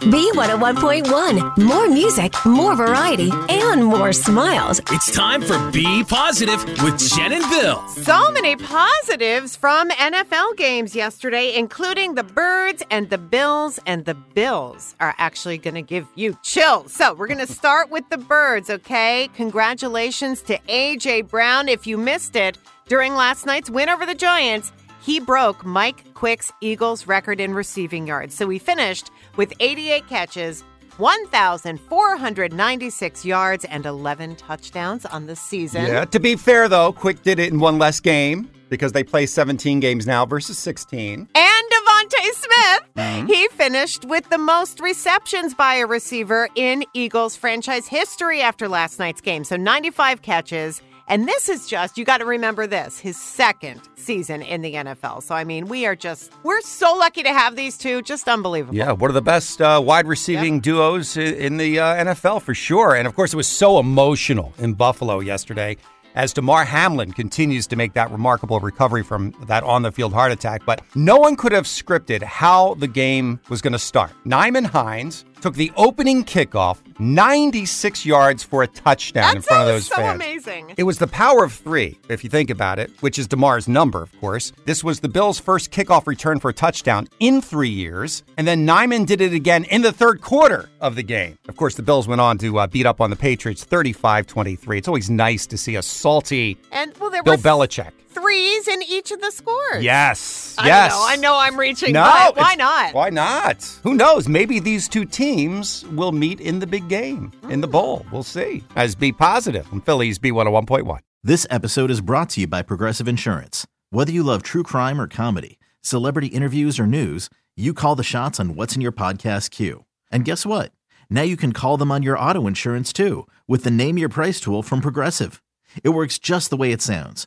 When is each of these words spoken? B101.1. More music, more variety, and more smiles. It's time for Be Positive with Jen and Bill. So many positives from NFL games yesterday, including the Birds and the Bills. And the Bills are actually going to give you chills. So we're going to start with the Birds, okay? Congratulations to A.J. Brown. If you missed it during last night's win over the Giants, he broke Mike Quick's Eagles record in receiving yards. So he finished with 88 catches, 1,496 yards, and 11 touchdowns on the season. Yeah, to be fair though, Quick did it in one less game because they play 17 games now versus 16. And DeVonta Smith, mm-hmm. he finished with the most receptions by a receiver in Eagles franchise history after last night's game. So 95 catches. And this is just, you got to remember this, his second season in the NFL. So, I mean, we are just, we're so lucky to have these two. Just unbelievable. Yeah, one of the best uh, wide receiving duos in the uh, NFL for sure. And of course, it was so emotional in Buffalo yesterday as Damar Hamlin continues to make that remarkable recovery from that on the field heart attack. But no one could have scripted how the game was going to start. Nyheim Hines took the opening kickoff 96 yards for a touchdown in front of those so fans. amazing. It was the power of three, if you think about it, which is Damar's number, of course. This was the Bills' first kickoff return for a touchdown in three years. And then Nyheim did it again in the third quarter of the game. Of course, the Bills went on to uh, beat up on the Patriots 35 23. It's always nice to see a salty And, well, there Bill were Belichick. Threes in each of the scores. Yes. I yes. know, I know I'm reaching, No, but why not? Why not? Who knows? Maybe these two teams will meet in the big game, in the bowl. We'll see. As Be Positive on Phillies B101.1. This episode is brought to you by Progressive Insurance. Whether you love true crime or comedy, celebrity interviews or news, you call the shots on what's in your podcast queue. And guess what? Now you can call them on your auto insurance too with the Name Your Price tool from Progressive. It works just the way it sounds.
B101.1. 0.00 1.58
More 1.58 1.88
music, 1.88 2.34
more 2.46 2.76
variety, 2.76 3.30
and 3.48 3.84
more 3.84 4.12
smiles. 4.12 4.80
It's 4.90 5.10
time 5.10 5.42
for 5.42 5.58
Be 5.70 6.04
Positive 6.04 6.62
with 6.82 6.98
Jen 6.98 7.32
and 7.32 7.44
Bill. 7.50 7.86
So 7.88 8.30
many 8.30 8.54
positives 8.56 9.56
from 9.56 9.90
NFL 9.90 10.56
games 10.56 10.94
yesterday, 10.94 11.54
including 11.56 12.14
the 12.14 12.22
Birds 12.22 12.82
and 12.90 13.10
the 13.10 13.18
Bills. 13.18 13.80
And 13.86 14.04
the 14.04 14.14
Bills 14.14 14.94
are 15.00 15.14
actually 15.18 15.58
going 15.58 15.74
to 15.74 15.82
give 15.82 16.06
you 16.14 16.38
chills. 16.42 16.92
So 16.92 17.14
we're 17.14 17.26
going 17.26 17.44
to 17.46 17.52
start 17.52 17.90
with 17.90 18.08
the 18.08 18.18
Birds, 18.18 18.70
okay? 18.70 19.28
Congratulations 19.34 20.42
to 20.42 20.60
A.J. 20.68 21.22
Brown. 21.22 21.68
If 21.68 21.86
you 21.86 21.98
missed 21.98 22.36
it 22.36 22.56
during 22.86 23.14
last 23.14 23.46
night's 23.46 23.68
win 23.68 23.88
over 23.88 24.06
the 24.06 24.14
Giants, 24.14 24.72
he 25.00 25.20
broke 25.20 25.64
Mike 25.64 26.12
Quick's 26.14 26.52
Eagles 26.60 27.06
record 27.06 27.40
in 27.40 27.54
receiving 27.54 28.06
yards. 28.06 28.34
So 28.34 28.46
he 28.48 28.58
finished 28.58 29.10
with 29.36 29.52
88 29.60 30.08
catches, 30.08 30.64
1,496 30.96 33.24
yards, 33.24 33.64
and 33.64 33.86
11 33.86 34.34
touchdowns 34.36 35.06
on 35.06 35.26
the 35.26 35.36
season. 35.36 35.86
Yeah, 35.86 36.04
to 36.06 36.20
be 36.20 36.36
fair 36.36 36.68
though, 36.68 36.92
Quick 36.92 37.22
did 37.22 37.38
it 37.38 37.52
in 37.52 37.60
one 37.60 37.78
less 37.78 38.00
game 38.00 38.50
because 38.68 38.92
they 38.92 39.02
play 39.02 39.26
17 39.26 39.80
games 39.80 40.06
now 40.06 40.26
versus 40.26 40.58
16. 40.58 41.28
And 41.34 41.70
DeVonta 41.70 42.32
Smith, 42.32 42.82
mm-hmm. 42.96 43.26
he 43.26 43.48
finished 43.48 44.04
with 44.04 44.28
the 44.30 44.38
most 44.38 44.80
receptions 44.80 45.54
by 45.54 45.76
a 45.76 45.86
receiver 45.86 46.48
in 46.54 46.84
Eagles 46.94 47.36
franchise 47.36 47.86
history 47.86 48.42
after 48.42 48.68
last 48.68 48.98
night's 48.98 49.20
game. 49.20 49.44
So 49.44 49.56
95 49.56 50.22
catches. 50.22 50.82
And 51.08 51.26
this 51.26 51.48
is 51.48 51.66
just, 51.66 51.96
you 51.96 52.04
got 52.04 52.18
to 52.18 52.26
remember 52.26 52.66
this, 52.66 52.98
his 52.98 53.18
second 53.18 53.80
season 53.96 54.42
in 54.42 54.60
the 54.60 54.74
NFL. 54.74 55.22
So, 55.22 55.34
I 55.34 55.42
mean, 55.42 55.66
we 55.66 55.86
are 55.86 55.96
just, 55.96 56.32
we're 56.42 56.60
so 56.60 56.94
lucky 56.94 57.22
to 57.22 57.32
have 57.32 57.56
these 57.56 57.78
two. 57.78 58.02
Just 58.02 58.28
unbelievable. 58.28 58.74
Yeah, 58.76 58.92
one 58.92 59.10
of 59.10 59.14
the 59.14 59.22
best 59.22 59.62
uh, 59.62 59.80
wide 59.82 60.06
receiving 60.06 60.60
duos 60.60 61.16
in 61.16 61.56
the 61.56 61.80
uh, 61.80 62.04
NFL 62.04 62.42
for 62.42 62.54
sure. 62.54 62.94
And 62.94 63.06
of 63.06 63.14
course, 63.14 63.32
it 63.32 63.36
was 63.36 63.48
so 63.48 63.78
emotional 63.78 64.52
in 64.58 64.74
Buffalo 64.74 65.20
yesterday 65.20 65.78
as 66.14 66.32
Damar 66.32 66.64
Hamlin 66.64 67.12
continues 67.12 67.66
to 67.68 67.76
make 67.76 67.92
that 67.92 68.10
remarkable 68.10 68.58
recovery 68.60 69.04
from 69.04 69.32
that 69.46 69.62
on 69.62 69.82
the 69.82 69.92
field 69.92 70.12
heart 70.12 70.32
attack. 70.32 70.62
But 70.66 70.82
no 70.94 71.16
one 71.16 71.36
could 71.36 71.52
have 71.52 71.64
scripted 71.64 72.22
how 72.22 72.74
the 72.74 72.88
game 72.88 73.40
was 73.48 73.62
going 73.62 73.72
to 73.72 73.78
start. 73.78 74.10
Nyheim 74.26 74.66
Hines 74.66 75.24
took 75.40 75.54
the 75.54 75.72
opening 75.76 76.24
kickoff 76.24 76.78
96 77.00 78.04
yards 78.04 78.42
for 78.42 78.62
a 78.62 78.66
touchdown 78.66 79.36
in 79.36 79.42
front 79.42 79.62
of 79.62 79.68
those 79.68 79.86
so 79.86 79.96
fans. 79.96 80.16
amazing. 80.16 80.74
It 80.76 80.82
was 80.82 80.98
the 80.98 81.06
power 81.06 81.44
of 81.44 81.52
three, 81.52 81.98
if 82.08 82.24
you 82.24 82.30
think 82.30 82.50
about 82.50 82.78
it, 82.78 82.90
which 83.00 83.18
is 83.18 83.28
Damar's 83.28 83.68
number, 83.68 84.02
of 84.02 84.18
course. 84.20 84.52
This 84.64 84.82
was 84.82 85.00
the 85.00 85.08
Bills' 85.08 85.38
first 85.38 85.70
kickoff 85.70 86.06
return 86.06 86.40
for 86.40 86.50
a 86.50 86.54
touchdown 86.54 87.08
in 87.20 87.40
three 87.40 87.68
years. 87.68 88.24
And 88.36 88.46
then 88.46 88.66
Nyheim 88.66 89.06
did 89.06 89.20
it 89.20 89.32
again 89.32 89.64
in 89.64 89.82
the 89.82 89.92
third 89.92 90.20
quarter 90.20 90.70
of 90.80 90.96
the 90.96 91.02
game. 91.02 91.38
Of 91.48 91.56
course, 91.56 91.74
the 91.74 91.82
Bills 91.82 92.08
went 92.08 92.20
on 92.20 92.38
to 92.38 92.58
uh, 92.58 92.66
beat 92.66 92.86
up 92.86 93.00
on 93.00 93.10
the 93.10 93.16
Patriots 93.16 93.64
35 93.64 94.26
23. 94.26 94.78
It's 94.78 94.88
always 94.88 95.10
nice 95.10 95.46
to 95.46 95.56
see 95.56 95.76
a 95.76 95.82
salty 95.82 96.58
And, 96.72 96.96
well, 96.98 97.10
there 97.10 97.22
Bill 97.22 97.36
were 97.36 97.42
Belichick. 97.42 97.92
Threes 98.28 98.68
in 98.68 98.82
each 98.82 99.10
of 99.10 99.20
the 99.20 99.30
scores. 99.30 99.82
Yes. 99.82 100.54
I 100.58 100.66
yes. 100.66 100.92
know, 100.92 101.06
I 101.06 101.16
know 101.16 101.38
I'm 101.38 101.58
reaching, 101.58 101.94
No, 101.94 102.02
but 102.02 102.36
why 102.36 102.54
not? 102.56 102.92
Why 102.92 103.08
not? 103.08 103.64
Who 103.82 103.94
knows? 103.94 104.28
Maybe 104.28 104.60
these 104.60 104.86
two 104.86 105.06
teams 105.06 105.86
will 105.92 106.12
meet 106.12 106.38
in 106.40 106.58
the 106.58 106.66
big 106.66 106.88
game, 106.88 107.32
in 107.48 107.62
the 107.62 107.66
bowl. 107.66 108.04
We'll 108.12 108.22
see. 108.22 108.64
As 108.76 108.94
Be 108.94 109.12
Positive 109.12 109.66
on 109.72 109.80
Phillies 109.80 110.18
B101.1. 110.18 110.98
This 111.24 111.46
episode 111.48 111.90
is 111.90 112.02
brought 112.02 112.28
to 112.30 112.42
you 112.42 112.46
by 112.46 112.60
Progressive 112.60 113.08
Insurance. 113.08 113.66
Whether 113.90 114.12
you 114.12 114.22
love 114.22 114.42
true 114.42 114.62
crime 114.62 115.00
or 115.00 115.08
comedy, 115.08 115.58
celebrity 115.80 116.28
interviews 116.28 116.78
or 116.78 116.86
news, 116.86 117.30
you 117.56 117.72
call 117.72 117.96
the 117.96 118.04
shots 118.04 118.38
on 118.38 118.54
what's 118.54 118.76
in 118.76 118.82
your 118.82 118.92
podcast 118.92 119.50
queue. 119.50 119.84
And 120.12 120.26
guess 120.26 120.44
what? 120.44 120.72
Now 121.08 121.22
you 121.22 121.38
can 121.38 121.52
call 121.52 121.78
them 121.78 121.90
on 121.90 122.02
your 122.02 122.18
auto 122.18 122.46
insurance 122.46 122.92
too 122.92 123.26
with 123.46 123.64
the 123.64 123.70
Name 123.70 123.96
Your 123.96 124.10
Price 124.10 124.38
tool 124.38 124.62
from 124.62 124.82
Progressive. 124.82 125.42
It 125.82 125.90
works 125.90 126.18
just 126.18 126.50
the 126.50 126.56
way 126.56 126.72
it 126.72 126.82
sounds. 126.82 127.26